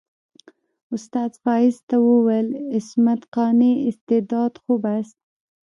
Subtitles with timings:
[0.95, 5.17] استاد فایز ته وویل عصمت قانع استعداد خوب است.